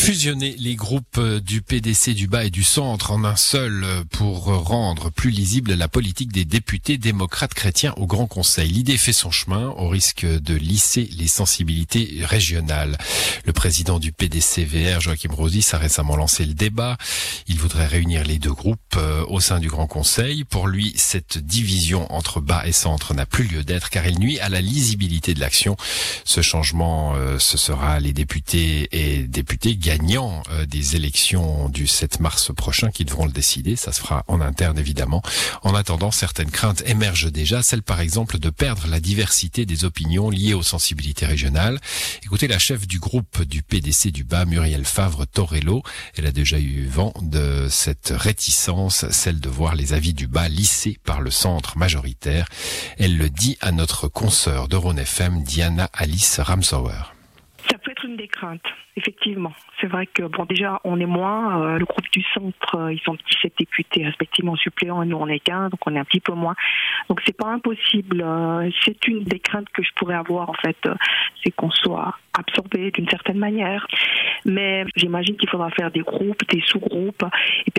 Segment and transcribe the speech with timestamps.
[0.00, 5.10] Fusionner les groupes du PDC du bas et du centre en un seul pour rendre
[5.10, 8.70] plus lisible la politique des députés démocrates chrétiens au Grand Conseil.
[8.70, 12.96] L'idée fait son chemin au risque de lisser les sensibilités régionales.
[13.44, 16.96] Le président du PDC VR, Joachim Rosis, a récemment lancé le débat.
[17.46, 20.44] Il voudrait réunir les deux groupes euh, au sein du Grand Conseil.
[20.44, 24.40] Pour lui, cette division entre bas et centre n'a plus lieu d'être car il nuit
[24.40, 25.76] à la lisibilité de l'action.
[26.24, 32.20] Ce changement, euh, ce sera les députés et députés gagnants euh, des élections du 7
[32.20, 33.74] mars prochain qui devront le décider.
[33.74, 35.20] Ça se fera en interne évidemment.
[35.62, 40.30] En attendant, certaines craintes émergent déjà, celle par exemple de perdre la diversité des opinions
[40.30, 41.80] liées aux sensibilités régionales.
[42.22, 45.82] Écoutez la chef du groupe du PDC du bas, Muriel Favre Torello.
[46.16, 50.48] Elle a déjà eu vent de cette réticence, celle de voir les avis du bas
[50.48, 52.46] lissés par le centre majoritaire.
[52.96, 57.19] Elle le dit à notre consoeur de FM, Diana Alice Ramsauer.
[58.00, 58.64] Être une des craintes,
[58.96, 59.52] effectivement.
[59.80, 61.62] C'est vrai que bon déjà on est moins.
[61.62, 65.26] euh, le groupe du centre, euh, ils sont 17 députés respectivement suppléants et nous on
[65.26, 66.54] est 15, donc on est un petit peu moins.
[67.08, 68.22] Donc c'est pas impossible.
[68.22, 70.94] euh, c'est une des craintes que je pourrais avoir en fait, euh,
[71.44, 73.86] c'est qu'on soit absorbé d'une certaine manière.
[74.44, 77.24] Mais j'imagine qu'il faudra faire des groupes, des sous-groupes,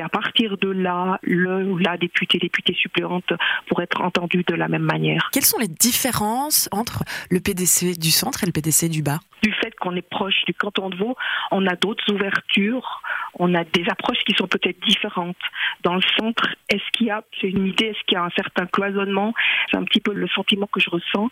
[0.02, 3.34] et à partir de là, le ou la député, députée suppléante
[3.68, 5.30] pour être entendu de la même manière.
[5.32, 9.20] Quelles sont les différences entre le PDC du centre et le PDC du bas?
[9.44, 11.16] Du fait qu'on est proche du canton de Vaud,
[11.52, 13.02] on a d'autres ouvertures,
[13.40, 15.38] on a des approches qui sont peut-être différentes.
[15.84, 18.30] Dans le centre, est-ce qu'il y a, c'est une idée, est-ce qu'il y a un
[18.32, 19.34] certain cloisonnement?
[19.70, 21.30] C'est un petit peu le sentiment que je ressens.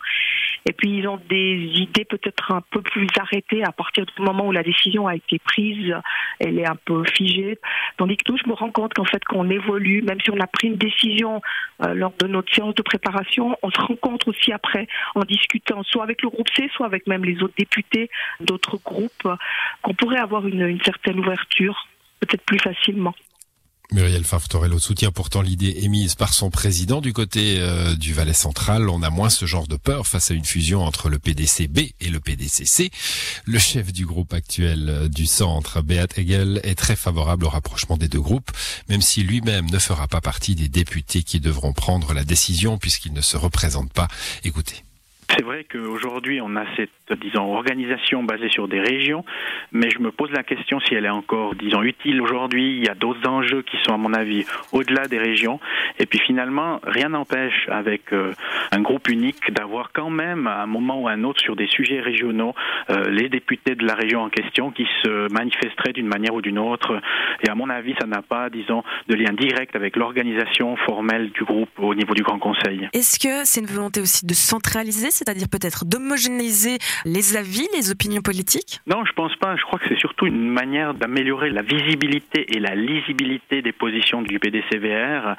[0.66, 4.46] Et puis ils ont des idées peut-être un peu plus arrêtées à partir du moment
[4.46, 5.94] où la décision a été prise,
[6.38, 7.58] elle est un peu figée.
[7.96, 10.46] Tandis que nous, je me rends compte qu'en fait qu'on évolue, même si on a
[10.46, 11.40] pris une décision
[11.84, 16.02] euh, lors de notre séance de préparation, on se rencontre aussi après en discutant, soit
[16.02, 19.28] avec le groupe C, soit avec même les autres députés d'autres groupes,
[19.82, 21.86] qu'on pourrait avoir une, une certaine ouverture,
[22.20, 23.14] peut-être plus facilement.
[23.92, 28.88] Muriel Favre-Torello soutient pourtant l'idée émise par son président du côté euh, du Valais central.
[28.88, 32.08] On a moins ce genre de peur face à une fusion entre le PDC-B et
[32.08, 32.90] le PDC-C.
[33.46, 37.96] Le chef du groupe actuel euh, du centre, Beat Hegel, est très favorable au rapprochement
[37.96, 38.52] des deux groupes,
[38.88, 43.12] même si lui-même ne fera pas partie des députés qui devront prendre la décision puisqu'il
[43.12, 44.06] ne se représente pas.
[44.44, 44.84] Écoutez.
[45.40, 49.24] C'est vrai qu'aujourd'hui, on a cette, disons, organisation basée sur des régions,
[49.72, 52.76] mais je me pose la question si elle est encore, disons, utile aujourd'hui.
[52.76, 55.58] Il y a d'autres enjeux qui sont, à mon avis, au-delà des régions.
[55.98, 58.34] Et puis finalement, rien n'empêche, avec euh,
[58.70, 61.68] un groupe unique, d'avoir quand même, à un moment ou à un autre, sur des
[61.68, 62.54] sujets régionaux,
[62.90, 66.58] euh, les députés de la région en question qui se manifesteraient d'une manière ou d'une
[66.58, 67.00] autre.
[67.42, 71.44] Et à mon avis, ça n'a pas, disons, de lien direct avec l'organisation formelle du
[71.44, 72.90] groupe au niveau du Grand Conseil.
[72.92, 78.20] Est-ce que c'est une volonté aussi de centraliser, c'est-à-dire peut-être d'homogénéiser les avis, les opinions
[78.20, 79.54] politiques Non, je pense pas.
[79.54, 84.22] Je crois que c'est surtout une manière d'améliorer la visibilité et la lisibilité des positions
[84.22, 85.36] du PDCVR.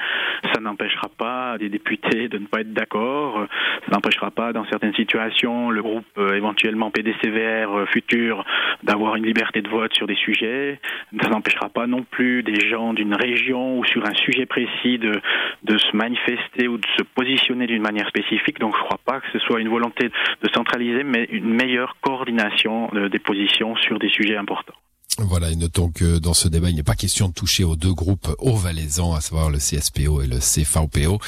[0.53, 3.45] Ça n'empêchera pas des députés de ne pas être d'accord.
[3.85, 8.45] Ça n'empêchera pas, dans certaines situations, le groupe euh, éventuellement PDCVR euh, futur
[8.83, 10.79] d'avoir une liberté de vote sur des sujets.
[11.21, 15.19] Ça n'empêchera pas non plus des gens d'une région ou sur un sujet précis de,
[15.63, 18.59] de se manifester ou de se positionner d'une manière spécifique.
[18.59, 22.89] Donc je crois pas que ce soit une volonté de centraliser, mais une meilleure coordination
[22.93, 24.75] euh, des positions sur des sujets importants.
[25.17, 27.93] Voilà, et notons que dans ce débat, il n'est pas question de toucher aux deux
[27.93, 31.19] groupes haut-valaisans, à savoir le CSPO et le CVPO.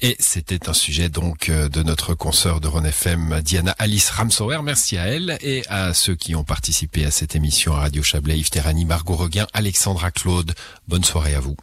[0.00, 4.62] Et c'était un sujet donc de notre consoeur de Ron FM, Diana Alice Ramsauer.
[4.62, 8.38] Merci à elle et à ceux qui ont participé à cette émission à Radio Chablais,
[8.38, 10.52] Yves Terrani, Margot Reguin, Alexandra Claude.
[10.86, 11.56] Bonne soirée à vous.